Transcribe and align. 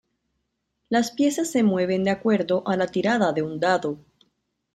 Las 0.89 1.11
piezas 1.11 1.51
se 1.51 1.61
mueven 1.61 2.03
de 2.03 2.09
acuerdo 2.09 2.63
a 2.67 2.75
la 2.75 2.87
tirada 2.87 3.33
de 3.33 3.43
un 3.43 3.59
dado. 3.59 3.99